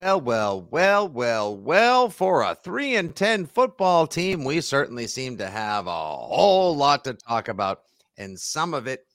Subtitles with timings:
[0.00, 5.36] Well, well, well, well, well, for a 3 and 10 football team, we certainly seem
[5.38, 7.80] to have a whole lot to talk about
[8.16, 9.06] and some of it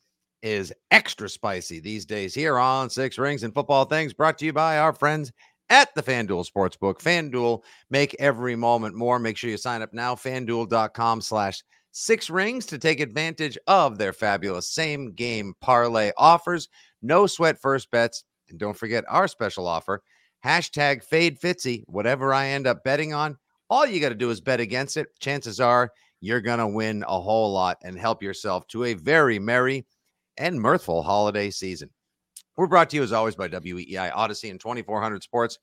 [0.41, 4.51] is extra spicy these days here on Six Rings and Football Things brought to you
[4.51, 5.31] by our friends
[5.69, 7.00] at the FanDuel Sportsbook.
[7.00, 9.20] FanDuel, make every moment more.
[9.20, 14.12] Make sure you sign up now, fanduel.com slash six rings to take advantage of their
[14.12, 16.68] fabulous same game parlay offers.
[17.02, 18.26] No sweat first bets.
[18.50, 20.02] And don't forget our special offer
[20.45, 21.84] Hashtag fade Fitzy.
[21.88, 23.38] Whatever I end up betting on,
[23.70, 25.08] all you got to do is bet against it.
[25.20, 29.40] Chances are you're going to win a whole lot and help yourself to a very
[29.40, 29.85] merry
[30.38, 31.90] and mirthful holiday season.
[32.55, 35.59] We're brought to you as always by WEEI Audacy and 2400 Sports.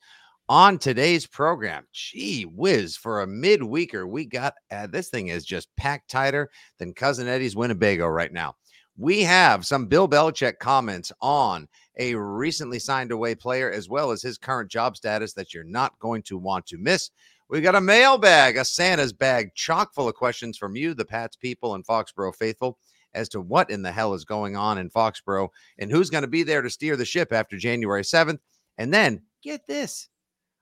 [0.49, 5.69] On today's program, gee whiz, for a midweeker, we got uh, this thing is just
[5.77, 8.57] packed tighter than Cousin Eddie's Winnebago right now.
[8.99, 14.23] We have some Bill Belichick comments on a recently signed away player, as well as
[14.23, 17.11] his current job status that you're not going to want to miss.
[17.49, 21.37] We've got a mailbag, a Santa's bag, chock full of questions from you, the Pats
[21.37, 22.79] people, and Foxborough faithful
[23.13, 26.29] as to what in the hell is going on in Foxborough and who's going to
[26.29, 28.39] be there to steer the ship after January 7th.
[28.79, 30.09] And then get this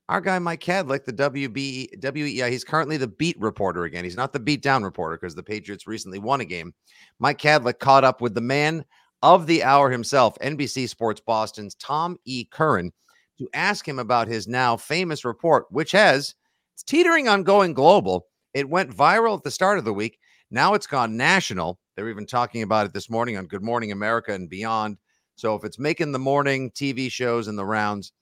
[0.09, 4.05] our guy Mike Kadlick, the WB WEI, he's currently the beat reporter again.
[4.05, 6.73] He's not the beat down reporter because the Patriots recently won a game.
[7.19, 8.85] Mike Kadlick caught up with the man
[9.23, 12.45] of the hour himself, NBC Sports Boston's Tom E.
[12.45, 12.93] Curran,
[13.39, 16.35] to ask him about his now famous report, which has
[16.75, 18.27] it's teetering on going global.
[18.55, 20.19] It went viral at the start of the week.
[20.51, 21.79] Now it's gone national.
[21.97, 24.97] They're even talking about it this morning on Good Morning America and beyond.
[25.35, 28.13] So if it's making the morning TV shows and the rounds,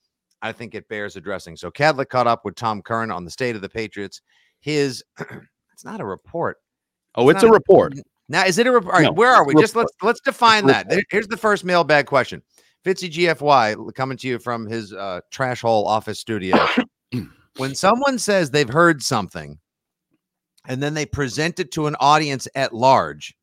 [0.43, 1.57] I think it bears addressing.
[1.57, 4.21] So Kadlick caught up with Tom Curran on the state of the Patriots.
[4.61, 5.05] His
[5.73, 6.59] it's not a report.
[7.15, 7.95] Oh, it's, it's a report.
[8.29, 8.95] Now, is it a report?
[8.95, 9.55] All right, no, where are we?
[9.55, 10.87] Just let's let's define that.
[11.11, 12.43] Here's the first mailbag question.
[12.85, 16.57] Fitzy GFY coming to you from his uh, trash hole office studio.
[17.57, 19.59] when someone says they've heard something
[20.69, 23.35] and then they present it to an audience at large,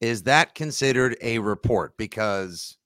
[0.00, 1.96] is that considered a report?
[1.96, 2.76] Because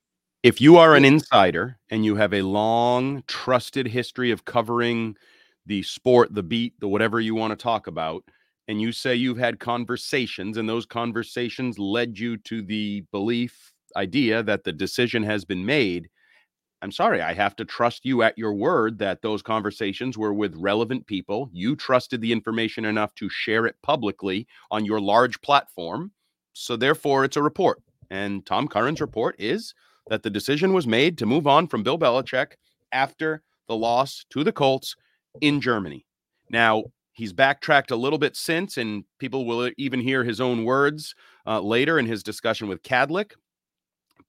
[0.42, 5.16] if you are an insider and you have a long, trusted history of covering
[5.66, 8.24] the sport, the beat, the whatever you want to talk about,
[8.68, 14.42] and you say you've had conversations and those conversations led you to the belief idea
[14.42, 16.08] that the decision has been made
[16.82, 20.54] i'm sorry i have to trust you at your word that those conversations were with
[20.56, 21.48] relevant people.
[21.52, 26.12] You trusted the information enough to share it publicly on your large platform.
[26.52, 27.82] So therefore it's a report.
[28.10, 29.74] And tom curran's report is
[30.08, 32.52] that the decision was made to move on from bill belichick
[32.92, 34.94] after the loss to the colts
[35.40, 36.06] in germany.
[36.50, 36.84] Now
[37.16, 41.14] He's backtracked a little bit since, and people will even hear his own words
[41.46, 43.32] uh, later in his discussion with Kadlick.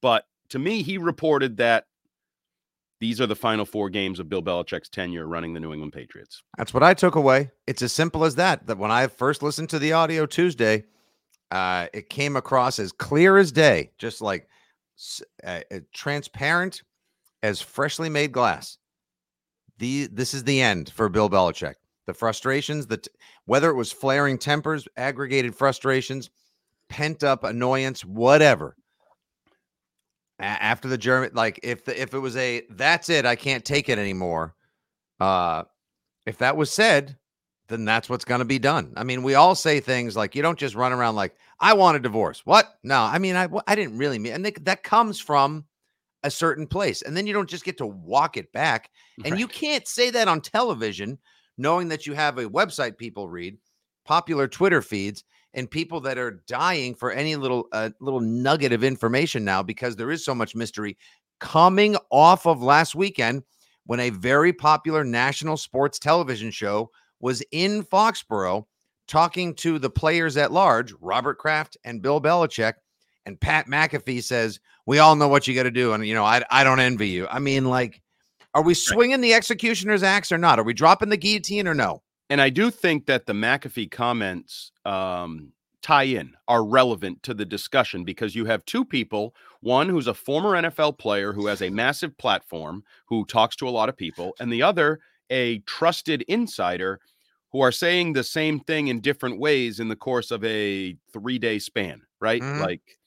[0.01, 1.83] But to me, he reported that
[3.01, 6.41] these are the final four games of Bill Belichick's tenure running the New England Patriots.
[6.57, 7.51] That's what I took away.
[7.67, 8.65] It's as simple as that.
[8.67, 10.85] That when I first listened to the audio Tuesday,
[11.51, 14.47] uh, it came across as clear as day, just like
[15.45, 16.83] uh, uh, transparent
[17.43, 18.77] as freshly made glass.
[19.77, 21.75] The this is the end for Bill Belichick
[22.07, 23.07] the frustrations, that
[23.45, 26.31] whether it was flaring tempers, aggregated frustrations,
[26.89, 28.75] pent up annoyance, whatever.
[30.39, 33.63] A- after the German, like if the, if it was a that's it, I can't
[33.63, 34.55] take it anymore.
[35.19, 35.65] Uh,
[36.25, 37.17] if that was said,
[37.67, 38.93] then that's what's going to be done.
[38.95, 41.97] I mean, we all say things like you don't just run around like I want
[41.97, 42.45] a divorce.
[42.45, 42.77] What?
[42.83, 45.65] No, I mean, I I didn't really mean, and they, that comes from
[46.23, 48.89] a certain place, and then you don't just get to walk it back,
[49.25, 49.39] and right.
[49.39, 51.17] you can't say that on television
[51.57, 53.57] knowing that you have a website people read,
[54.05, 55.23] popular Twitter feeds,
[55.53, 59.95] and people that are dying for any little uh, little nugget of information now because
[59.95, 60.97] there is so much mystery
[61.39, 63.43] coming off of last weekend
[63.85, 68.65] when a very popular national sports television show was in Foxborough
[69.07, 72.73] talking to the players at large, Robert Kraft and Bill Belichick.
[73.25, 75.93] And Pat McAfee says, We all know what you got to do.
[75.93, 77.27] And, you know, I, I don't envy you.
[77.27, 78.01] I mean, like,
[78.57, 80.57] are we swinging the executioner's axe or not?
[80.57, 82.01] Are we dropping the guillotine or no?
[82.31, 85.51] And I do think that the McAfee comments um,
[85.83, 90.13] tie in are relevant to the discussion because you have two people one who's a
[90.15, 94.33] former NFL player who has a massive platform who talks to a lot of people,
[94.39, 96.99] and the other a trusted insider
[97.51, 101.37] who are saying the same thing in different ways in the course of a three
[101.37, 102.41] day span, right?
[102.41, 102.61] Mm-hmm.
[102.61, 102.97] Like,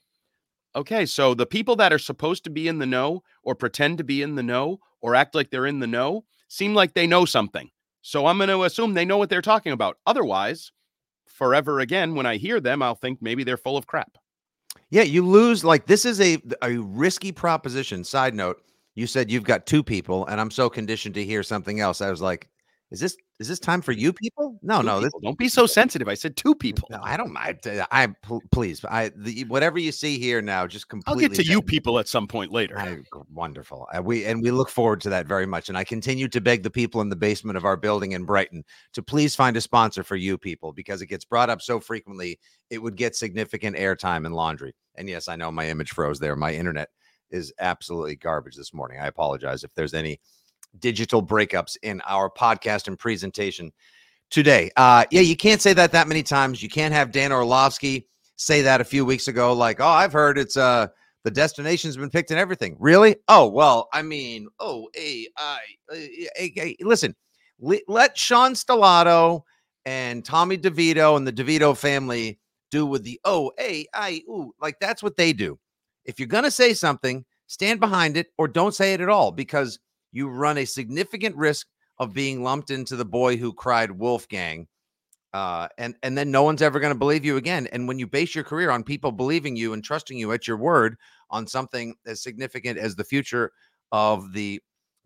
[0.76, 4.04] okay, so the people that are supposed to be in the know or pretend to
[4.04, 7.24] be in the know or act like they're in the know seem like they know
[7.24, 7.70] something.
[8.02, 9.98] So I'm going to assume they know what they're talking about.
[10.06, 10.72] Otherwise,
[11.26, 14.18] forever again, when I hear them, I'll think maybe they're full of crap.
[14.90, 15.64] Yeah, you lose.
[15.64, 18.04] Like this is a a risky proposition.
[18.04, 18.62] Side note:
[18.94, 22.00] you said you've got two people, and I'm so conditioned to hear something else.
[22.00, 22.48] I was like,
[22.90, 24.58] is this is this time for you people?
[24.62, 26.08] No, Two no, this don't be so sensitive.
[26.08, 26.88] I said two people.
[26.90, 27.64] no, I don't mind.
[27.66, 28.08] uh, I
[28.50, 31.24] please, I the, whatever you see here now, just completely.
[31.24, 32.76] I'll get to you people at some point later.
[32.78, 32.98] I,
[33.32, 33.86] wonderful.
[33.96, 35.68] Uh, we and we look forward to that very much.
[35.68, 38.64] And I continue to beg the people in the basement of our building in Brighton
[38.94, 42.40] to please find a sponsor for you people because it gets brought up so frequently.
[42.70, 44.74] It would get significant airtime in laundry.
[44.96, 46.34] And yes, I know my image froze there.
[46.34, 46.88] My internet
[47.30, 48.98] is absolutely garbage this morning.
[48.98, 50.20] I apologize if there's any
[50.78, 53.72] digital breakups in our podcast and presentation
[54.30, 54.70] today.
[54.76, 56.62] Uh, yeah, you can't say that that many times.
[56.62, 58.06] You can't have Dan Orlovsky
[58.36, 60.88] say that a few weeks ago, like, "Oh, I've heard it's uh
[61.24, 63.16] the destination's been picked and everything." Really?
[63.28, 65.58] Oh, well, I mean, oh, hey, I,
[65.90, 67.14] hey, hey, hey, listen,
[67.58, 69.42] le- let Sean Stellato
[69.84, 72.38] and Tommy DeVito and the DeVito family
[72.70, 75.58] do with the oh, hey, I, ooh, like that's what they do.
[76.04, 79.78] If you're gonna say something, stand behind it or don't say it at all because
[80.12, 81.66] you run a significant risk
[81.98, 84.66] of being lumped into the boy who cried Wolfgang.
[85.32, 87.68] Uh, and and then no one's ever going to believe you again.
[87.68, 90.56] And when you base your career on people believing you and trusting you at your
[90.56, 90.96] word
[91.30, 93.52] on something as significant as the future
[93.92, 94.60] of the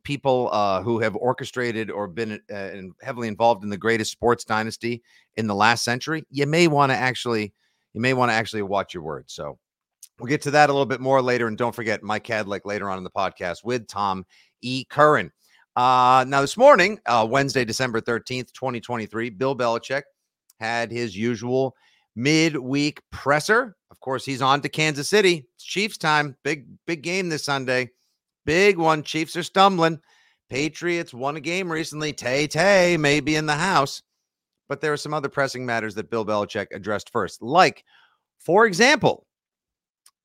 [0.05, 2.71] people uh, who have orchestrated or been uh,
[3.03, 5.03] heavily involved in the greatest sports dynasty
[5.37, 7.53] in the last century, you may want to actually
[7.93, 9.33] you may want to actually watch your words.
[9.35, 9.59] So
[10.19, 11.49] we'll get to that a little bit more later.
[11.49, 14.25] And don't forget Mike Kadlick later on in the podcast with Tom
[14.65, 14.85] E.
[14.85, 15.31] Curran.
[15.77, 20.03] Uh, now, this morning, uh, Wednesday, December 13th, 2023, Bill Belichick
[20.61, 21.75] had his usual
[22.17, 23.77] midweek presser.
[23.91, 25.47] Of course, he's on to Kansas City.
[25.55, 26.37] It's Chiefs time.
[26.45, 27.91] Big, big game this Sunday.
[28.47, 29.03] Big one.
[29.03, 30.01] Chiefs are stumbling.
[30.49, 32.13] Patriots won a game recently.
[32.13, 34.03] Tay Tay may be in the house.
[34.69, 37.43] But there are some other pressing matters that Bill Belichick addressed first.
[37.43, 37.85] Like,
[38.39, 39.27] for example,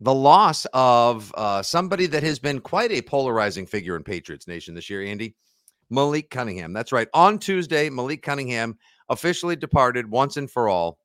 [0.01, 4.73] the loss of uh, somebody that has been quite a polarizing figure in Patriots Nation
[4.73, 5.35] this year, Andy.
[5.89, 6.71] Malik Cunningham.
[6.71, 7.07] That's right.
[7.13, 8.77] On Tuesday, Malik Cunningham
[9.09, 10.99] officially departed once and for all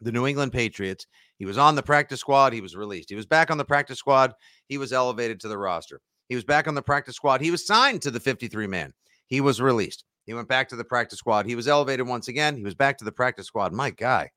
[0.00, 1.06] the New England Patriots.
[1.38, 2.52] He was on the practice squad.
[2.52, 3.08] He was released.
[3.08, 4.34] He was back on the practice squad.
[4.68, 6.00] He was elevated to the roster.
[6.28, 7.40] He was back on the practice squad.
[7.40, 8.92] He was signed to the 53 man.
[9.26, 10.04] He was released.
[10.24, 11.46] He went back to the practice squad.
[11.46, 12.56] He was elevated once again.
[12.56, 13.72] He was back to the practice squad.
[13.72, 14.30] My guy.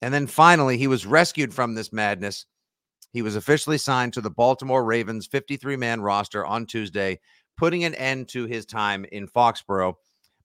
[0.00, 2.46] And then finally, he was rescued from this madness.
[3.12, 7.20] He was officially signed to the Baltimore Ravens 53 man roster on Tuesday,
[7.56, 9.94] putting an end to his time in Foxborough.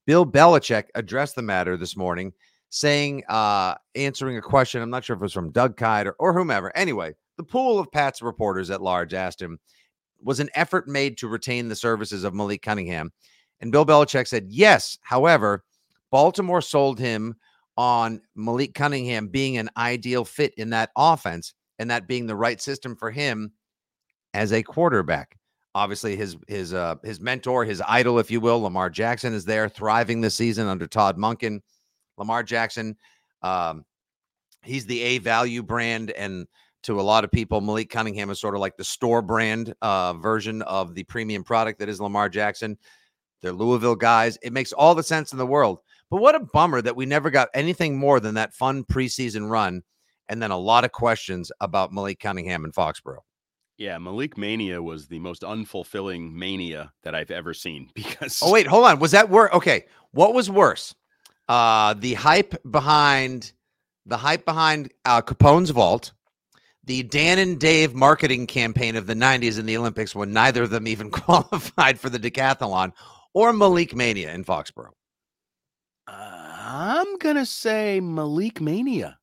[0.05, 2.33] Bill Belichick addressed the matter this morning,
[2.69, 4.81] saying, uh, answering a question.
[4.81, 6.75] I'm not sure if it was from Doug Kyed or, or whomever.
[6.75, 9.59] Anyway, the pool of Pat's reporters at large asked him,
[10.21, 13.11] was an effort made to retain the services of Malik Cunningham?
[13.61, 14.97] And Bill Belichick said, yes.
[15.03, 15.63] However,
[16.11, 17.35] Baltimore sold him
[17.75, 22.61] on Malik Cunningham being an ideal fit in that offense and that being the right
[22.61, 23.51] system for him
[24.33, 25.37] as a quarterback.
[25.75, 29.67] Obviously, his his uh his mentor, his idol, if you will, Lamar Jackson, is there
[29.67, 31.59] thriving this season under Todd Monken.
[32.17, 32.95] Lamar Jackson,
[33.41, 33.83] um,
[34.61, 36.47] he's the A value brand, and
[36.83, 40.13] to a lot of people, Malik Cunningham is sort of like the store brand uh,
[40.13, 42.77] version of the premium product that is Lamar Jackson.
[43.41, 44.37] They're Louisville guys.
[44.41, 45.79] It makes all the sense in the world.
[46.09, 49.83] But what a bummer that we never got anything more than that fun preseason run
[50.29, 53.21] and then a lot of questions about Malik Cunningham and Foxborough.
[53.77, 58.67] Yeah, Malik Mania was the most unfulfilling mania that I've ever seen because Oh, wait,
[58.67, 58.99] hold on.
[58.99, 59.51] Was that worse?
[59.53, 59.85] Okay.
[60.11, 60.93] What was worse?
[61.49, 63.51] Uh, the hype behind
[64.05, 66.13] the hype behind uh, Capone's vault,
[66.83, 70.69] the Dan and Dave marketing campaign of the 90s in the Olympics when neither of
[70.69, 72.91] them even qualified for the decathlon,
[73.33, 74.91] or Malik Mania in Foxborough.
[76.07, 79.17] I'm gonna say Malik Mania.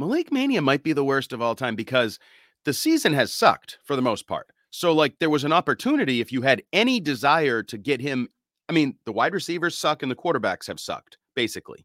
[0.00, 2.18] Malik Mania might be the worst of all time because
[2.64, 4.50] the season has sucked for the most part.
[4.70, 8.28] So, like, there was an opportunity if you had any desire to get him.
[8.68, 11.84] I mean, the wide receivers suck and the quarterbacks have sucked, basically.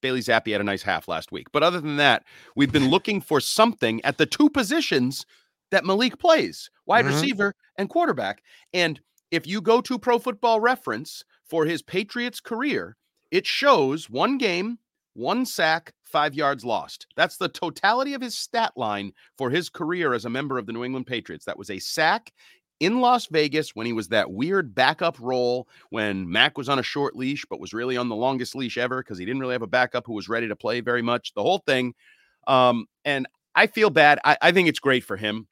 [0.00, 1.48] Bailey Zappe had a nice half last week.
[1.52, 2.22] But other than that,
[2.54, 5.26] we've been looking for something at the two positions
[5.70, 7.08] that Malik plays wide Mhm.
[7.08, 8.42] receiver and quarterback.
[8.72, 9.00] And
[9.32, 12.96] if you go to Pro Football Reference for his Patriots career,
[13.32, 14.78] it shows one game,
[15.14, 17.06] one sack, five yards lost.
[17.16, 20.72] That's the totality of his stat line for his career as a member of the
[20.72, 21.44] New England Patriots.
[21.44, 22.32] That was a sack
[22.80, 26.82] in Las Vegas when he was that weird backup role when Mac was on a
[26.82, 29.62] short leash, but was really on the longest leash ever because he didn't really have
[29.62, 31.32] a backup who was ready to play very much.
[31.34, 31.94] The whole thing.
[32.46, 34.20] Um, and I feel bad.
[34.24, 35.48] I, I think it's great for him.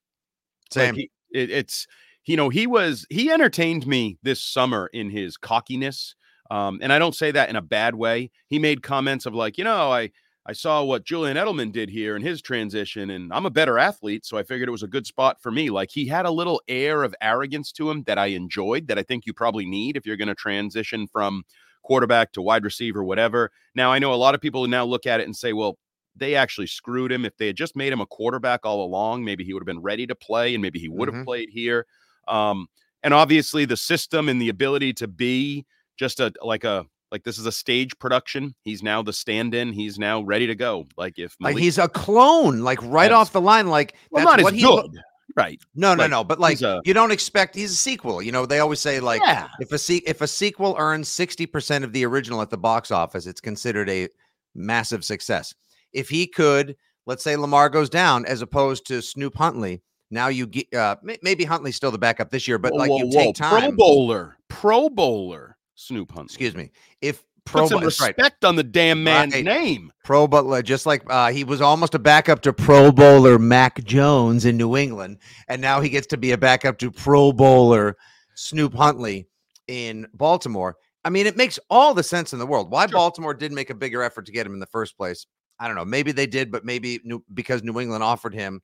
[0.76, 0.94] Like, Same.
[0.94, 1.86] he- it, it's
[2.24, 6.14] you know he was he entertained me this summer in his cockiness
[6.50, 9.58] um and i don't say that in a bad way he made comments of like
[9.58, 10.10] you know i
[10.46, 14.26] I saw what Julian Edelman did here in his transition, and I'm a better athlete,
[14.26, 15.70] so I figured it was a good spot for me.
[15.70, 19.02] Like he had a little air of arrogance to him that I enjoyed, that I
[19.02, 21.44] think you probably need if you're going to transition from
[21.82, 23.50] quarterback to wide receiver, whatever.
[23.74, 25.78] Now, I know a lot of people now look at it and say, well,
[26.14, 27.24] they actually screwed him.
[27.24, 29.82] If they had just made him a quarterback all along, maybe he would have been
[29.82, 31.24] ready to play and maybe he would have mm-hmm.
[31.24, 31.86] played here.
[32.28, 32.68] Um,
[33.02, 37.38] and obviously, the system and the ability to be just a like a like this
[37.38, 38.56] is a stage production.
[38.64, 39.72] He's now the stand-in.
[39.72, 40.84] He's now ready to go.
[40.96, 43.68] Like if Malik- like he's a clone, like right off the line.
[43.68, 44.60] Like well, not as good.
[44.60, 44.88] Lo-
[45.36, 45.62] right.
[45.76, 46.24] No, no, like, no.
[46.24, 48.20] But like a, you don't expect he's a sequel.
[48.20, 49.46] You know, they always say like yeah.
[49.60, 53.28] if a se- if a sequel earns 60% of the original at the box office,
[53.28, 54.08] it's considered a
[54.56, 55.54] massive success.
[55.92, 56.74] If he could,
[57.06, 61.44] let's say Lamar goes down as opposed to Snoop Huntley, now you get uh, maybe
[61.44, 63.24] Huntley's still the backup this year, but whoa, like you whoa.
[63.26, 63.60] take time.
[63.60, 65.53] Pro bowler, pro bowler.
[65.74, 66.30] Snoop Hunt.
[66.30, 66.70] Excuse me.
[67.00, 68.44] If Pro Put some respect right.
[68.44, 69.44] on the damn man's right.
[69.44, 69.92] name.
[70.02, 74.46] Pro Butler, just like uh, he was almost a backup to Pro Bowler Mac Jones
[74.46, 77.96] in New England, and now he gets to be a backup to Pro Bowler
[78.34, 79.28] Snoop Huntley
[79.68, 80.76] in Baltimore.
[81.04, 82.70] I mean, it makes all the sense in the world.
[82.70, 82.94] Why sure.
[82.94, 85.26] Baltimore did make a bigger effort to get him in the first place,
[85.58, 85.84] I don't know.
[85.84, 88.62] Maybe they did, but maybe new, because New England offered him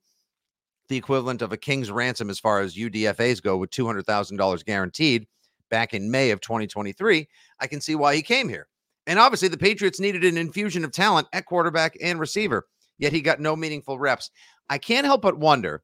[0.88, 4.38] the equivalent of a king's ransom as far as UDFA's go, with two hundred thousand
[4.38, 5.26] dollars guaranteed
[5.70, 7.26] back in May of 2023,
[7.60, 8.66] I can see why he came here.
[9.06, 12.66] And obviously, the Patriots needed an infusion of talent at quarterback and receiver,
[12.98, 14.30] yet he got no meaningful reps.
[14.68, 15.82] I can't help but wonder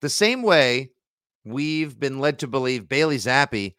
[0.00, 0.90] the same way
[1.44, 3.74] we've been led to believe Bailey Zappe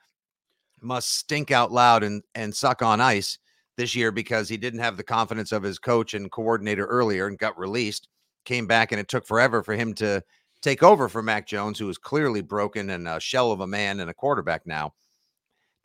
[0.81, 3.37] must stink out loud and, and suck on ice
[3.77, 7.37] this year because he didn't have the confidence of his coach and coordinator earlier and
[7.37, 8.07] got released,
[8.45, 10.21] came back, and it took forever for him to
[10.61, 13.99] take over for Mac Jones, who was clearly broken and a shell of a man
[13.99, 14.93] and a quarterback now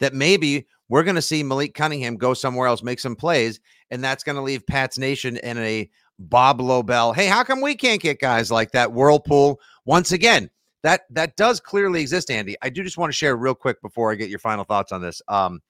[0.00, 4.02] that maybe we're going to see Malik Cunningham go somewhere else, make some plays, and
[4.02, 5.88] that's going to leave Pat's Nation in a
[6.19, 7.14] Bob Lobel.
[7.14, 10.50] Hey, how come we can't get guys like that whirlpool once again?
[10.83, 12.57] That that does clearly exist, Andy.
[12.62, 15.02] I do just want to share real quick before I get your final thoughts on
[15.02, 15.21] this.
[15.28, 15.61] Um,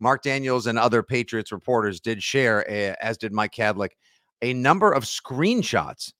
[0.00, 3.90] Mark Daniels and other Patriots reporters did share, a, as did Mike Kadlick,
[4.42, 6.12] a number of screenshots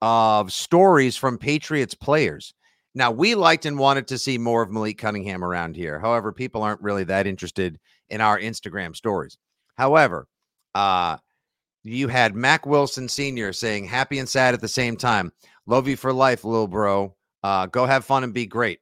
[0.00, 2.54] of stories from Patriots players
[2.96, 6.00] now, we liked and wanted to see more of Malik Cunningham around here.
[6.00, 9.36] However, people aren't really that interested in our Instagram stories.
[9.74, 10.26] However,
[10.74, 11.18] uh,
[11.84, 13.52] you had Mack Wilson Sr.
[13.52, 15.30] saying happy and sad at the same time.
[15.66, 17.14] Love you for life, little bro.
[17.42, 18.80] Uh, go have fun and be great.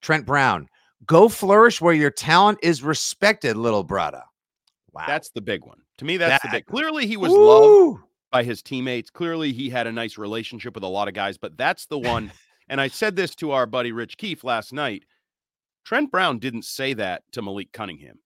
[0.00, 0.68] Trent Brown,
[1.04, 4.22] go flourish where your talent is respected, little brother.
[4.92, 5.06] Wow.
[5.08, 5.78] That's the big one.
[5.98, 6.66] To me, that's that, the big.
[6.66, 7.90] Clearly, he was woo.
[7.90, 9.10] loved by his teammates.
[9.10, 12.30] Clearly, he had a nice relationship with a lot of guys, but that's the one
[12.68, 15.04] and I said this to our buddy Rich Keefe last night.
[15.84, 18.18] Trent Brown didn't say that to Malik Cunningham,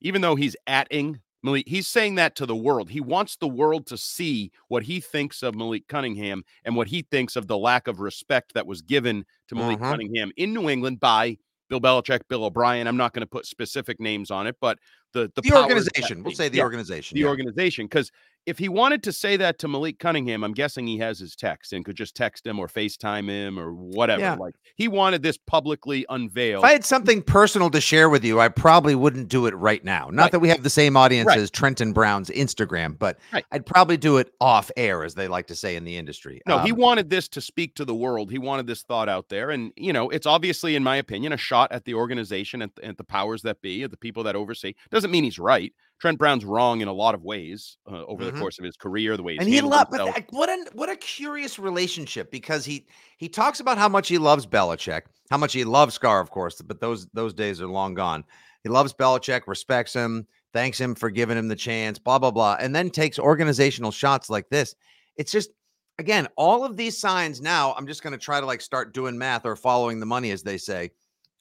[0.00, 1.66] even though he's atting Malik.
[1.66, 2.90] He's saying that to the world.
[2.90, 7.02] He wants the world to see what he thinks of Malik Cunningham and what he
[7.02, 9.92] thinks of the lack of respect that was given to Malik uh-huh.
[9.92, 12.86] Cunningham in New England by Bill Belichick, Bill O'Brien.
[12.86, 14.78] I'm not going to put specific names on it, but
[15.12, 16.22] the the, the organization.
[16.22, 17.14] We'll say the yeah, organization.
[17.14, 17.28] The yeah.
[17.28, 18.10] organization, because
[18.48, 21.74] if he wanted to say that to Malik Cunningham, I'm guessing he has his text
[21.74, 24.22] and could just text him or FaceTime him or whatever.
[24.22, 24.36] Yeah.
[24.36, 26.64] Like he wanted this publicly unveiled.
[26.64, 29.84] If I had something personal to share with you, I probably wouldn't do it right
[29.84, 30.08] now.
[30.10, 30.32] Not right.
[30.32, 31.38] that we have the same audience right.
[31.38, 33.44] as Trenton Brown's Instagram, but right.
[33.52, 36.40] I'd probably do it off air, as they like to say in the industry.
[36.46, 38.30] No, um, he wanted this to speak to the world.
[38.30, 39.50] He wanted this thought out there.
[39.50, 42.96] And, you know, it's obviously, in my opinion, a shot at the organization and, and
[42.96, 44.72] the powers that be, at the people that oversee.
[44.90, 45.74] Doesn't mean he's right.
[46.00, 48.34] Trent Brown's wrong in a lot of ways uh, over mm-hmm.
[48.34, 49.90] the course of his career, the way he's and he loved.
[49.90, 52.86] But what a what a curious relationship because he
[53.16, 56.60] he talks about how much he loves Belichick, how much he loves Scar, of course,
[56.62, 58.24] but those those days are long gone.
[58.62, 62.56] He loves Belichick, respects him, thanks him for giving him the chance, blah blah blah,
[62.60, 64.76] and then takes organizational shots like this.
[65.16, 65.50] It's just
[65.98, 67.40] again all of these signs.
[67.40, 70.30] Now I'm just going to try to like start doing math or following the money,
[70.30, 70.90] as they say.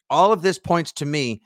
[0.09, 1.41] All of this points to me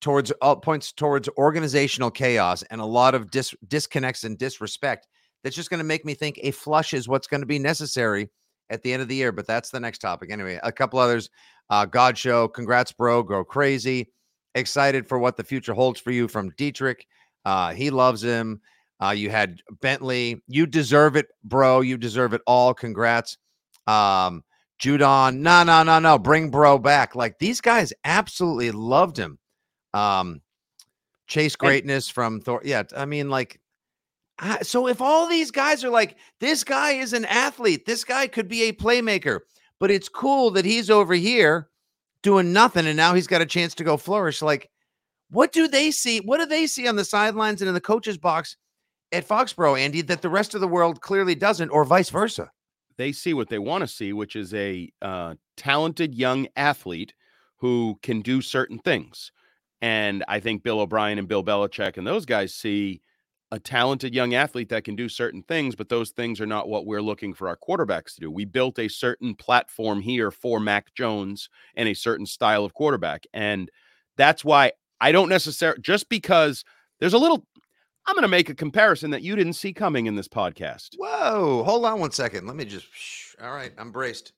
[0.00, 5.08] towards uh, points towards organizational chaos and a lot of dis- disconnects and disrespect
[5.42, 8.28] that's just going to make me think a flush is what's going to be necessary
[8.70, 10.30] at the end of the year but that's the next topic.
[10.30, 11.30] Anyway a couple others
[11.70, 14.10] uh Godchaux congrats bro go crazy.
[14.54, 17.02] Excited for what the future holds for you from Deatrich.
[17.44, 18.60] Uh he loves him.
[19.02, 20.42] Uh you had bentley.
[20.48, 21.80] You deserve it bro.
[21.80, 22.74] You deserve it all.
[22.74, 23.38] Congrats.
[23.86, 24.42] Um
[24.80, 25.38] judon.
[25.38, 26.18] No no no no.
[26.18, 27.14] Bring bro back.
[27.14, 29.38] Like these guys absolutely loved him
[29.96, 30.40] um,
[31.26, 32.60] Chase Greatness and, from Thor.
[32.64, 33.60] Yeah, I mean, like,
[34.62, 38.48] so if all these guys are like, this guy is an athlete, this guy could
[38.48, 39.40] be a playmaker,
[39.80, 41.68] but it's cool that he's over here
[42.22, 44.42] doing nothing and now he's got a chance to go flourish.
[44.42, 44.70] Like,
[45.30, 46.20] what do they see?
[46.20, 48.56] What do they see on the sidelines and in the coach's box
[49.12, 52.50] at Foxborough, Andy, that the rest of the world clearly doesn't, or vice versa.
[52.96, 57.14] They see what they want to see, which is a uh, talented young athlete
[57.56, 59.32] who can do certain things.
[59.82, 63.02] And I think Bill O'Brien and Bill Belichick and those guys see
[63.52, 66.84] a talented young athlete that can do certain things, but those things are not what
[66.84, 68.30] we're looking for our quarterbacks to do.
[68.30, 73.24] We built a certain platform here for Mac Jones and a certain style of quarterback.
[73.32, 73.70] And
[74.16, 76.64] that's why I don't necessarily, just because
[76.98, 77.46] there's a little,
[78.06, 80.96] I'm going to make a comparison that you didn't see coming in this podcast.
[80.96, 82.46] Whoa, hold on one second.
[82.46, 82.86] Let me just,
[83.40, 84.32] all right, I'm braced.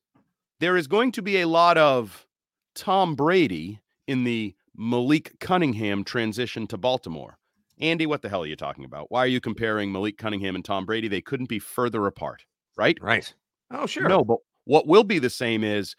[0.60, 2.26] There is going to be a lot of
[2.74, 7.36] Tom Brady in the Malik Cunningham transition to Baltimore.
[7.80, 9.10] Andy, what the hell are you talking about?
[9.10, 11.08] Why are you comparing Malik Cunningham and Tom Brady?
[11.08, 12.44] They couldn't be further apart,
[12.76, 12.96] right?
[13.00, 13.32] Right.
[13.72, 14.08] Oh, sure.
[14.08, 15.96] No, but what will be the same is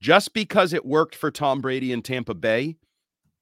[0.00, 2.76] just because it worked for Tom Brady in Tampa Bay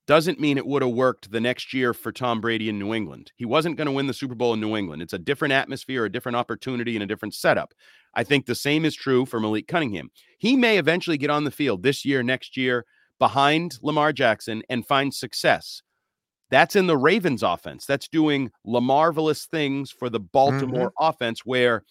[0.06, 3.30] doesn't mean it would have worked the next year for Tom Brady in New England.
[3.36, 5.02] He wasn't going to win the Super Bowl in New England.
[5.02, 7.74] It's a different atmosphere, a different opportunity, and a different setup.
[8.14, 10.10] I think the same is true for Malik Cunningham.
[10.38, 12.86] He may eventually get on the field this year, next year,
[13.20, 15.82] behind Lamar Jackson and find success.
[16.50, 17.86] That's in the Ravens offense.
[17.86, 21.06] That's doing marvelous things for the Baltimore mm-hmm.
[21.08, 21.84] offense where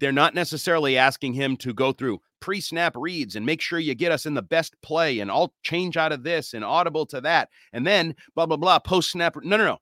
[0.00, 4.12] they're not necessarily asking him to go through pre-snap reads and make sure you get
[4.12, 7.48] us in the best play and I'll change out of this and audible to that
[7.72, 9.36] and then blah blah blah post snap.
[9.42, 9.78] No, no, no.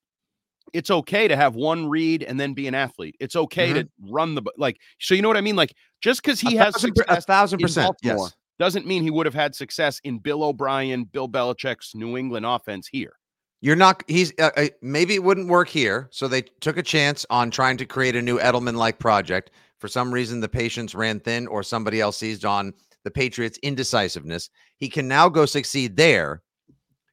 [0.73, 3.17] It's okay to have one read and then be an athlete.
[3.21, 3.81] It's okay mm-hmm.
[3.81, 4.79] to run the like.
[4.99, 5.57] So you know what I mean?
[5.57, 8.35] Like just because he a has thousand, a thousand percent, yes.
[8.59, 12.87] Doesn't mean he would have had success in Bill O'Brien, Bill Belichick's New England offense
[12.87, 13.15] here.
[13.61, 14.03] You're not.
[14.09, 17.79] He's uh, uh, maybe it wouldn't work here, so they took a chance on trying
[17.79, 19.53] to create a new Edelman-like project.
[19.79, 24.51] For some reason, the patience ran thin, or somebody else seized on the Patriots' indecisiveness.
[24.77, 26.43] He can now go succeed there.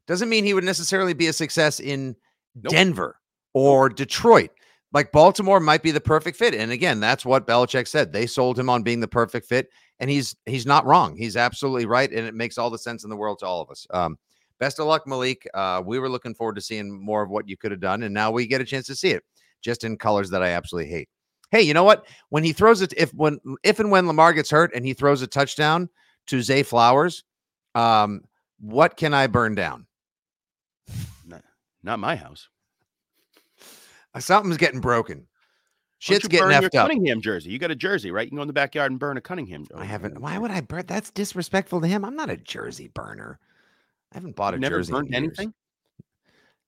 [0.07, 2.17] Doesn't mean he would necessarily be a success in
[2.55, 2.71] nope.
[2.71, 3.15] Denver
[3.53, 4.51] or Detroit.
[4.93, 8.11] Like Baltimore might be the perfect fit, and again, that's what Belichick said.
[8.11, 9.69] They sold him on being the perfect fit,
[10.01, 11.15] and he's he's not wrong.
[11.15, 13.69] He's absolutely right, and it makes all the sense in the world to all of
[13.69, 13.87] us.
[13.91, 14.17] Um,
[14.59, 15.47] best of luck, Malik.
[15.53, 18.13] Uh, we were looking forward to seeing more of what you could have done, and
[18.13, 19.23] now we get a chance to see it
[19.61, 21.07] just in colors that I absolutely hate.
[21.51, 22.07] Hey, you know what?
[22.29, 25.21] When he throws it, if when if and when Lamar gets hurt and he throws
[25.21, 25.87] a touchdown
[26.27, 27.23] to Zay Flowers,
[27.75, 28.23] um,
[28.59, 29.85] what can I burn down?
[31.25, 31.43] Not,
[31.83, 32.49] not my house.
[34.15, 35.27] Uh, something's getting broken.
[36.01, 36.71] Shit's getting effed up.
[36.87, 37.51] Cunningham jersey.
[37.51, 38.23] You got a jersey, right?
[38.23, 39.67] You can go in the backyard and burn a Cunningham.
[39.67, 39.79] Jersey.
[39.79, 40.19] I haven't.
[40.19, 40.85] Why would I burn?
[40.87, 42.03] That's disrespectful to him.
[42.03, 43.37] I'm not a jersey burner.
[44.11, 44.93] I haven't bought a never jersey.
[44.93, 45.53] Burned anything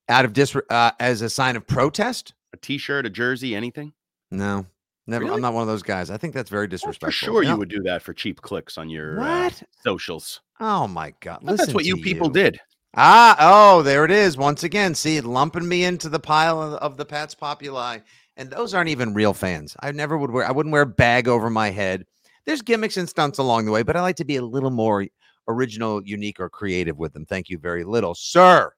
[0.08, 2.36] out of dis uh, as a sign of protest.
[2.54, 3.91] A T-shirt, a jersey, anything?
[4.30, 4.67] No,
[5.08, 5.26] never.
[5.26, 5.36] Really?
[5.38, 6.12] I'm not one of those guys.
[6.12, 7.08] I think that's very disrespectful.
[7.08, 9.63] For sure, you would do that for cheap clicks on your what?
[9.63, 10.41] Uh, socials.
[10.60, 11.39] Oh my god!
[11.41, 12.34] that's what you people you.
[12.34, 12.60] did.
[12.96, 14.38] Ah, oh, there it is.
[14.38, 17.98] Once again, see, lumping me into the pile of, of the Pats Populi,
[18.38, 19.76] and those aren't even real fans.
[19.82, 20.46] I never would wear.
[20.46, 22.06] I wouldn't wear a bag over my head.
[22.46, 25.06] There's gimmicks and stunts along the way, but I like to be a little more
[25.48, 27.26] original, unique, or creative with them.
[27.26, 28.72] Thank you very little, sir.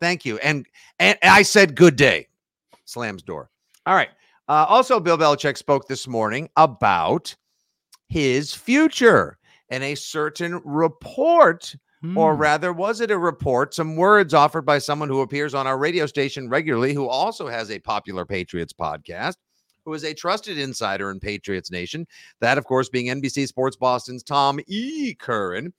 [0.00, 0.38] Thank you.
[0.38, 0.66] And
[0.98, 2.28] and I said good day.
[2.84, 3.50] Slams door.
[3.86, 4.10] All right.
[4.48, 7.34] Uh, also, Bill Belichick spoke this morning about
[8.08, 9.38] his future
[9.70, 11.74] and a certain report,
[12.16, 12.40] or hmm.
[12.40, 13.74] rather, was it a report?
[13.74, 17.70] Some words offered by someone who appears on our radio station regularly, who also has
[17.70, 19.36] a popular Patriots podcast,
[19.84, 22.06] who is a trusted insider in Patriots Nation.
[22.40, 25.14] That, of course, being NBC Sports Boston's Tom E.
[25.14, 25.72] Curran.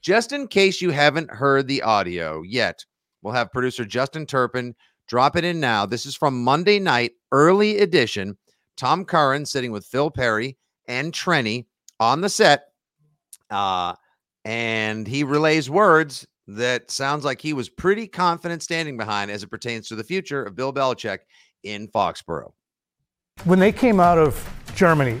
[0.00, 2.84] Just in case you haven't heard the audio yet,
[3.22, 4.74] we'll have producer Justin Turpin
[5.06, 5.86] drop it in now.
[5.86, 8.36] This is from Monday night, early edition.
[8.76, 11.66] Tom Curran sitting with Phil Perry and Trenni
[11.98, 12.66] on the set.
[13.50, 13.94] Uh,
[14.48, 19.48] and he relays words that sounds like he was pretty confident standing behind as it
[19.48, 21.18] pertains to the future of Bill Belichick
[21.64, 22.54] in Foxborough.
[23.44, 24.42] When they came out of
[24.74, 25.20] Germany,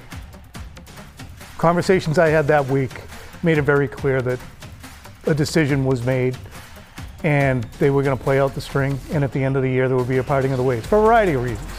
[1.58, 3.02] conversations I had that week
[3.42, 4.40] made it very clear that
[5.26, 6.34] a decision was made
[7.22, 8.98] and they were going to play out the string.
[9.12, 10.86] And at the end of the year, there would be a parting of the ways
[10.86, 11.70] for a variety of reasons.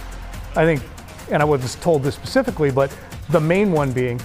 [0.55, 0.83] I think,
[1.31, 2.95] and I wasn't told this specifically, but
[3.29, 4.21] the main one being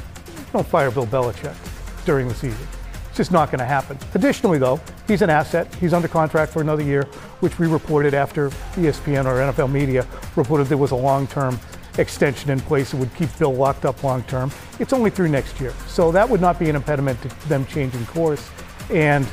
[0.53, 1.57] don't fire Bill Belichick
[2.05, 2.69] during the season.
[3.15, 3.97] It's just not going to happen.
[4.15, 5.73] Additionally, though, he's an asset.
[5.77, 7.05] He's under contract for another year,
[7.39, 11.61] which we reported after ESPN or NFL media reported there was a long term
[11.99, 14.51] extension in place that would keep Bill locked up long term.
[14.81, 15.73] It's only through next year.
[15.87, 18.51] So that would not be an impediment to them changing course
[18.91, 19.25] and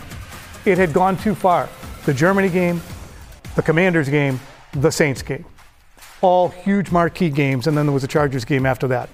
[0.65, 1.67] it had gone too far.
[2.06, 2.84] The Germany game,
[3.56, 4.39] the Commanders game,
[4.74, 5.44] the Saints game.
[6.22, 9.10] All huge marquee games, and then there was a Chargers game after that.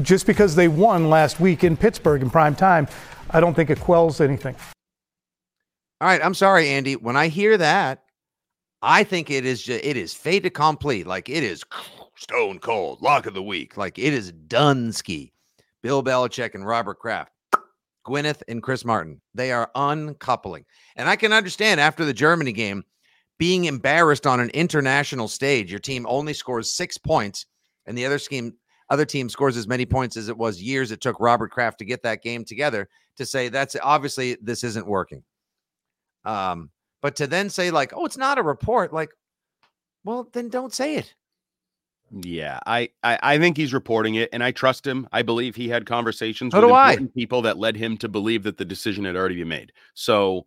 [0.00, 2.88] Just because they won last week in Pittsburgh in prime time,
[3.34, 4.54] I don't think it quells anything.
[6.00, 6.94] All right, I'm sorry, Andy.
[6.94, 8.04] When I hear that,
[8.80, 11.02] I think it is just, it is fait accompli.
[11.02, 11.64] Like it is
[12.16, 13.76] stone cold lock of the week.
[13.76, 15.32] Like it is done ski.
[15.82, 17.32] Bill Belichick and Robert Kraft,
[18.06, 19.20] Gwyneth and Chris Martin.
[19.34, 20.64] They are uncoupling.
[20.94, 22.84] And I can understand after the Germany game
[23.38, 25.72] being embarrassed on an international stage.
[25.72, 27.46] Your team only scores six points,
[27.84, 28.52] and the other scheme
[28.90, 31.84] other team scores as many points as it was years it took Robert Kraft to
[31.84, 35.22] get that game together to say that's obviously this isn't working.
[36.24, 36.70] Um,
[37.02, 39.10] but to then say like, oh, it's not a report, like,
[40.04, 41.14] well, then don't say it.
[42.22, 45.08] Yeah, I, I, I think he's reporting it, and I trust him.
[45.10, 46.90] I believe he had conversations So with do I.
[46.90, 49.72] important people that led him to believe that the decision had already been made.
[49.94, 50.46] So,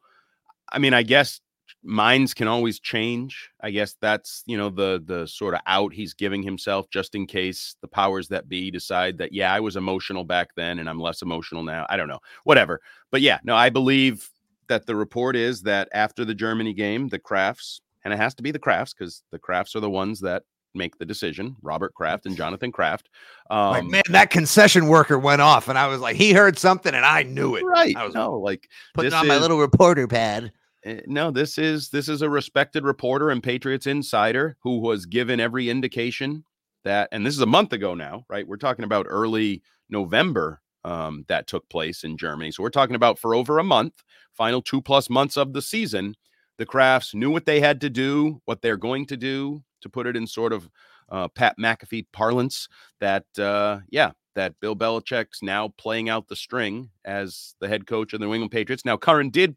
[0.72, 1.42] I mean, I guess
[1.84, 3.50] minds can always change.
[3.62, 7.26] I guess that's you know the the sort of out he's giving himself just in
[7.26, 11.00] case the powers that be decide that yeah, I was emotional back then and I'm
[11.00, 11.86] less emotional now.
[11.90, 12.82] I don't know, whatever.
[13.12, 14.30] But yeah, no, I believe
[14.68, 18.44] that the report is that after the Germany game, the Krafts and it has to
[18.44, 21.56] be the Krafts because the Krafts are the ones that make the decision.
[21.62, 23.10] Robert Kraft and Jonathan Kraft.
[23.50, 26.94] Um, like, man, that concession worker went off, and I was like, he heard something,
[26.94, 27.64] and I knew it.
[27.64, 27.96] right?
[27.96, 30.52] I was no, like putting on my little reporter pad.
[30.86, 35.40] Uh, no, this is this is a respected reporter and Patriots insider who was given
[35.40, 36.44] every indication
[36.84, 38.48] that, and this is a month ago now, right?
[38.48, 42.52] We're talking about early November um, that took place in Germany.
[42.52, 46.16] So we're talking about for over a month, final two plus months of the season.
[46.58, 50.08] The Krafts knew what they had to do, what they're going to do, to put
[50.08, 50.70] it in sort of
[51.10, 52.68] uh, Pat McAfee parlance.
[53.00, 58.14] That uh, yeah, that Bill Belichick's now playing out the string as the head coach
[58.14, 58.86] of the New England Patriots.
[58.86, 59.56] Now, Curran did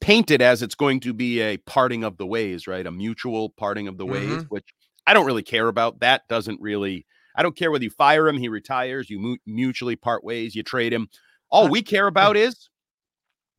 [0.00, 2.86] paint it as it's going to be a parting of the ways, right?
[2.86, 4.48] A mutual parting of the ways, Mhm.
[4.48, 4.74] which
[5.06, 6.00] I don't really care about.
[6.00, 9.96] That doesn't really, I don't care whether you fire him, he retires, you mu- mutually
[9.96, 11.08] part ways, you trade him.
[11.50, 12.68] All we care about is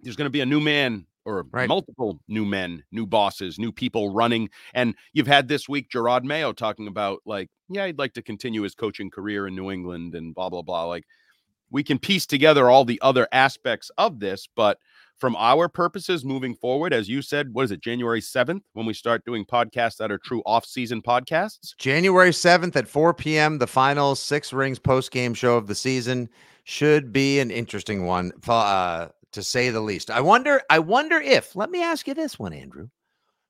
[0.02, 1.68] there's going to be a new man or Right.
[1.68, 4.50] multiple new men, new bosses, new people running.
[4.74, 8.62] And you've had this week Jerod Mayo talking about, like, yeah, he'd like to continue
[8.62, 10.86] his coaching career in New England and blah, blah, blah.
[10.86, 11.06] Like,
[11.70, 14.80] we can piece together all the other aspects of this, but
[15.18, 18.94] from our purposes moving forward, as you said, what is it, January 7th, when we
[18.94, 21.76] start doing podcasts that are true off-season podcasts?
[21.78, 26.30] January 7th at 4 p.m., the final Six Rings post game show of the season
[26.66, 30.12] should be an interesting one, uh, to say the least.
[30.12, 32.90] I wonder, I wonder if, let me ask you this one, Andrew.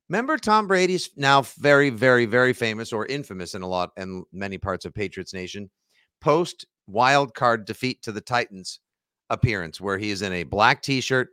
[0.10, 4.58] Remember Tom Brady's now very, very, very famous or infamous in a lot and many
[4.58, 5.70] parts of Patriots Nation
[6.22, 8.80] post wild card defeat to the Titans
[9.30, 11.30] appearance where he is in a black t-shirt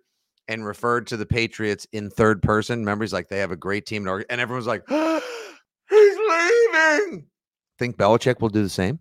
[0.48, 2.80] and referred to the Patriots in third person.
[2.80, 7.26] Remember, he's like, they have a great team, and everyone's like, he's leaving.
[7.78, 8.98] Think Belichick will do the same?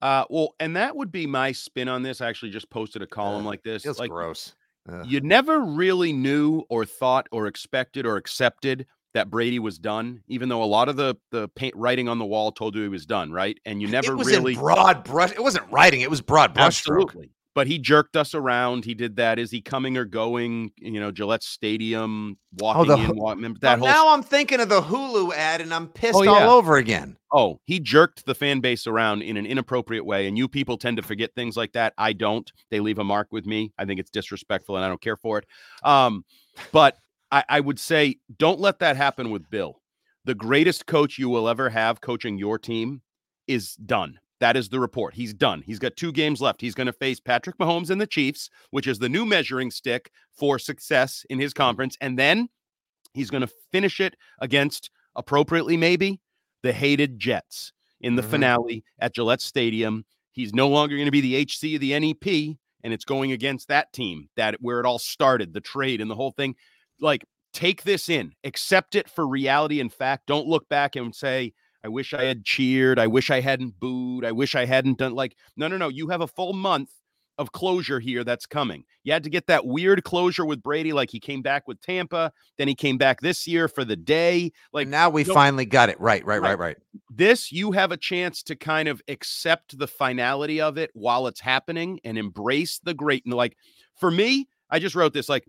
[0.00, 2.20] Uh, well, and that would be my spin on this.
[2.20, 3.86] I actually just posted a column Ugh, like this.
[3.86, 4.54] It's like, gross.
[4.88, 5.06] Ugh.
[5.06, 10.48] you never really knew or thought or expected or accepted that Brady was done, even
[10.48, 13.06] though a lot of the the paint writing on the wall told you he was
[13.06, 13.58] done, right?
[13.64, 15.30] And you never it was really broad brush.
[15.30, 16.02] It wasn't writing.
[16.02, 16.66] It was broad brushstroke.
[16.66, 17.30] Absolutely.
[17.54, 18.84] But he jerked us around.
[18.84, 19.38] He did that.
[19.38, 20.72] Is he coming or going?
[20.78, 23.16] You know, Gillette Stadium, walking the in.
[23.16, 23.86] Walk, remember that whole.
[23.86, 26.30] now I'm thinking of the Hulu ad, and I'm pissed Oh, yeah.
[26.30, 27.16] all over again.
[27.32, 30.26] oh, he jerked the fan base around in an inappropriate way.
[30.26, 31.92] And you people tend to forget things like that.
[31.96, 32.50] I don't.
[32.70, 33.72] They leave a mark with me.
[33.78, 35.46] I think it's disrespectful, and I don't care for it.
[35.84, 36.24] Um,
[36.72, 36.96] but
[37.30, 39.80] I, I would say don't let that happen with Bill.
[40.24, 43.02] The greatest coach you will ever have coaching your team
[43.46, 44.18] is done.
[44.44, 45.14] That is the report.
[45.14, 45.62] He's done.
[45.64, 46.60] He's got two games left.
[46.60, 50.10] He's going to face Patrick Mahomes and the Chiefs, which is the new measuring stick
[50.36, 51.96] for success in his conference.
[52.02, 52.50] And then
[53.14, 56.20] he's going to finish it against, appropriately, maybe,
[56.62, 58.30] the hated Jets in the Mhm.
[58.32, 60.04] finale at Gillette Stadium.
[60.32, 63.68] He's no longer going to be the HC of the NEP, and it's going against
[63.68, 66.54] that team that where it all started, the trade and the whole thing.
[67.00, 70.26] Like, take this in, accept it for reality and fact.
[70.26, 71.54] Don't look back and say,
[71.84, 72.98] I wish I had cheered.
[72.98, 74.24] I wish I hadn't booed.
[74.24, 75.88] I wish I hadn't done like, no, no, no.
[75.88, 76.90] You have a full month
[77.36, 78.84] of closure here that's coming.
[79.02, 82.32] You had to get that weird closure with Brady, like he came back with Tampa,
[82.58, 84.52] then he came back this year for the day.
[84.72, 86.00] Like now we finally got it.
[86.00, 86.50] Right, right, Right.
[86.50, 86.76] right, right.
[87.10, 91.40] this, you have a chance to kind of accept the finality of it while it's
[91.40, 93.24] happening and embrace the great.
[93.24, 93.56] And like
[93.98, 95.44] for me, I just wrote this like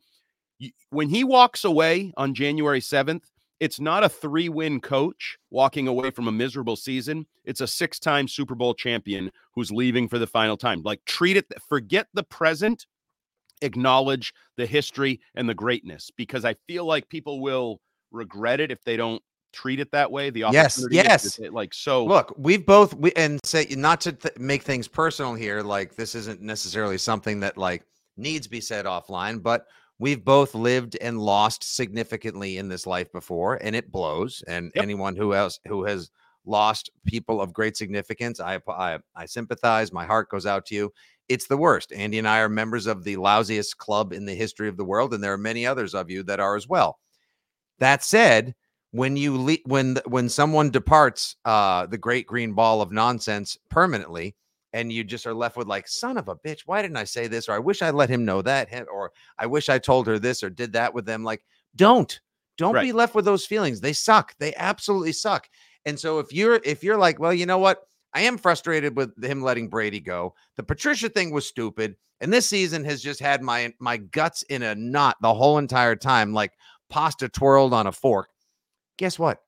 [0.90, 3.24] when he walks away on January 7th,
[3.60, 7.26] it's not a three win coach walking away from a miserable season.
[7.46, 10.82] It's a six time Super Bowl champion who's leaving for the final time.
[10.84, 12.86] Like, treat it, forget the present,
[13.62, 17.80] acknowledge the history and the greatness because I feel like people will
[18.12, 19.22] regret it if they don't
[19.54, 20.30] treat it that way.
[20.30, 21.40] The Yes, opportunity yes.
[21.40, 25.34] it, like, so Look, we've both we, and say not to th- make things personal
[25.34, 25.62] here.
[25.62, 27.84] Like this isn't necessarily something that like
[28.18, 29.66] needs to be said offline, but
[30.00, 34.44] we've both lived and lost significantly in this life before, and it blows.
[34.48, 34.84] And Yep.
[34.84, 36.12] anyone who else who has
[36.46, 38.40] lost people of great significance.
[38.40, 39.92] I, I I sympathize.
[39.92, 40.94] My heart goes out to you.
[41.28, 41.92] It's the worst.
[41.92, 45.14] Andy and I are members of the lousiest club in the history of the world,
[45.14, 47.00] and there are many others of you that are as well.
[47.80, 48.54] That said,
[48.92, 54.36] when you le- when when someone departs uh, the great green ball of nonsense permanently,
[54.76, 57.28] and you just are left with like, son of a bitch, why didn't I say
[57.28, 57.48] this?
[57.48, 60.44] Or I wish I let him know that, or I wish I told her this
[60.44, 61.24] or did that with them.
[61.24, 61.46] Like,
[61.78, 62.20] don't
[62.58, 62.84] don't Right.
[62.84, 63.80] be left with those feelings.
[63.82, 64.36] They suck.
[64.38, 65.50] They absolutely suck.
[65.86, 67.84] And so if you're if you're like, well, you know what?
[68.14, 70.36] I am frustrated with him letting Brady go.
[70.58, 74.62] The Patricia thing was stupid, and this season has just had my my guts in
[74.64, 76.52] a knot the whole entire time, like
[76.90, 78.30] pasta twirled on a fork.
[78.98, 79.40] Guess what?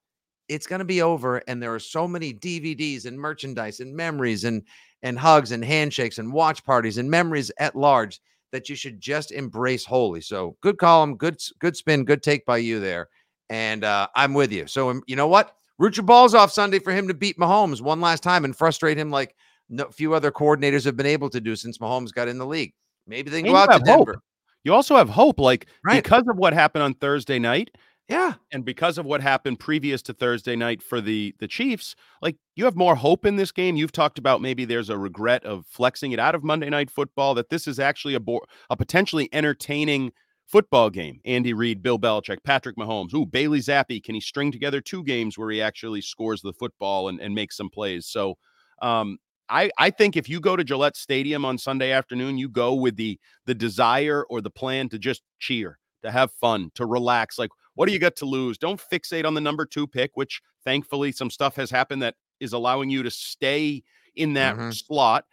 [0.48, 4.46] It's going to be over, and there are so many DVDs and merchandise and memories
[4.46, 4.64] and
[5.04, 8.20] and hugs and handshakes and watch parties and memories at large
[8.52, 10.22] that you should just embrace wholly.
[10.22, 13.10] So good column, good good spin, good take by you there,
[13.50, 14.68] and uh, I'm with you.
[14.68, 15.54] So um, you know what?
[15.80, 18.98] Root your balls off Sunday for him to beat Mahomes one last time and frustrate
[18.98, 19.36] him like
[19.70, 22.74] no few other coordinators have been able to do since Mahomes got in the league.
[23.06, 24.08] Maybe they can And go out to have hope.
[24.08, 24.22] Denver.
[24.64, 26.04] You also have hope, like Right.
[26.04, 27.70] because of what happened on Thursday night,
[28.10, 32.38] Yeah, and because of what happened previous to Thursday night for the the Chiefs, like
[32.56, 33.76] you have more hope in this game.
[33.76, 37.34] You've talked about maybe there's a regret of flexing it out of Monday Night Football.
[37.36, 40.14] That this is actually a bo- a potentially entertaining
[40.48, 41.20] football game.
[41.26, 43.14] Andy Reid, Bill Belichick, Patrick Mahomes.
[43.14, 44.02] Ooh, Bailey Zappe.
[44.02, 47.58] Can he string together two games where he actually scores the football and, and makes
[47.58, 48.06] some plays?
[48.08, 48.38] So,
[48.82, 49.18] um,
[49.50, 52.96] I, I think if you go to Gillette Stadium on Sunday afternoon, you go with
[52.96, 57.38] the the desire or the plan to just cheer, to have fun, to relax.
[57.38, 58.58] Like, what do you got to lose?
[58.58, 62.54] Don't fixate on the number two pick, which thankfully some stuff has happened that is
[62.54, 63.84] allowing you to stay
[64.16, 64.74] in that Mhm.
[64.86, 65.26] slot.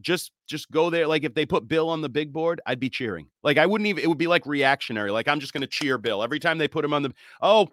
[0.00, 1.06] Just just go there.
[1.06, 3.28] Like if they put Bill on the big board, I'd be cheering.
[3.42, 5.10] Like I wouldn't even it would be like reactionary.
[5.12, 6.22] Like I'm just gonna cheer Bill.
[6.22, 7.68] Every time they put him on the oh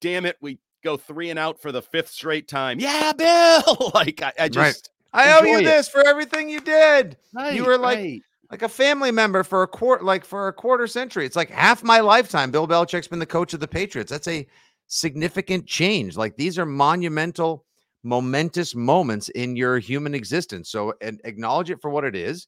[0.00, 2.78] damn it, we go three and out for the fifth straight time.
[2.78, 3.90] Yeah, Bill.
[3.94, 5.26] like I, I just Right.
[5.26, 5.64] I owe you it.
[5.64, 7.16] this for everything you did.
[7.32, 8.22] Right, were like- right.
[8.50, 11.26] Like a family member for a quarter like for a quarter century.
[11.26, 12.50] It's like half my lifetime.
[12.50, 14.10] Bill Belichick's been the coach of the Patriots.
[14.10, 14.46] That's a
[14.86, 16.16] significant change.
[16.16, 17.64] Like these are monumental,
[18.02, 20.70] momentous moments in your human existence.
[20.70, 22.46] So and acknowledge it for what it is.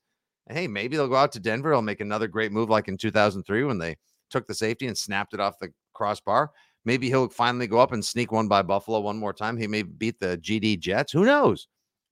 [0.49, 1.71] Hey, maybe they'll go out to Denver.
[1.71, 3.97] They'll make another great move like in 2003 when they
[4.31, 6.53] took the safety and snapped it off the crossbar.
[6.85, 9.57] Maybe he'll finally go up and sneak one by Buffalo one more time.
[9.57, 11.11] He may beat the GD Jets.
[11.11, 11.67] Who knows?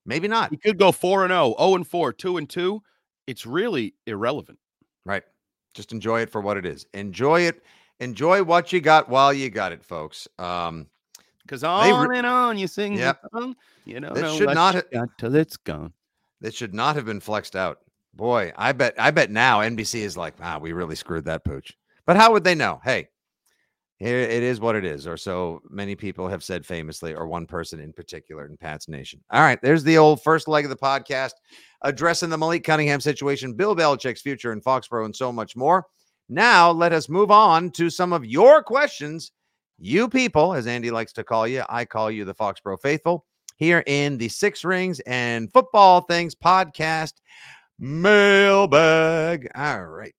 [0.05, 0.51] Maybe not.
[0.51, 2.81] He could go four and 0, 0 and 4, 2 and 2.
[3.27, 4.59] It's really irrelevant.
[5.05, 5.23] Right.
[5.73, 6.85] Just enjoy it for what it is.
[6.93, 7.63] Enjoy it.
[7.99, 10.27] Enjoy what you got while you got it, folks.
[10.39, 10.87] Um,
[11.43, 13.21] Because on re- and on you sing Yep.
[13.23, 13.55] the song.
[13.85, 15.93] You know, no should not ha- got till it's gone.
[16.41, 17.79] that should not have been flexed out.
[18.13, 21.77] Boy, I bet I bet now NBC is like, ah, we really screwed that pooch.
[22.05, 22.79] But how would they know?
[22.83, 23.09] Hey,
[23.97, 27.45] here it is what it is, or so many people have said famously, or one
[27.45, 29.21] person in particular in Pat's Nation.
[29.31, 31.33] All right, there's the old first leg of the podcast
[31.85, 35.85] addressing the Malik Cunningham situation, Bill Belichick's future in Foxborough, and so much more.
[36.27, 39.31] Now, let us move on to some of your questions.
[39.77, 43.25] You people, as Andy likes to call you, I call you the Foxborough faithful,
[43.57, 47.13] here in the Six Rings and Football Things podcast
[47.77, 49.47] mailbag.
[49.55, 50.15] All right.